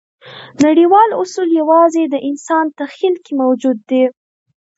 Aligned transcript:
نړیوال 0.65 1.09
اصول 1.21 1.49
یواځې 1.61 2.03
د 2.05 2.15
انسان 2.29 2.65
تخیل 2.79 3.15
کې 3.25 3.33
موجود 3.41 3.77
دي. 3.89 4.03